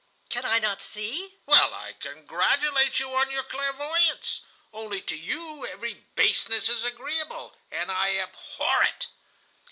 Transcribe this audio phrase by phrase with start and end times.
[0.29, 4.41] "'Can I not see?' "'Well, I congratulate you on your clairvoyance.
[4.73, 9.05] Only to you every baseness is agreeable, and I abhor it.